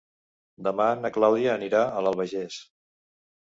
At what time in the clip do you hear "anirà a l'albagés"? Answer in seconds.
1.59-2.61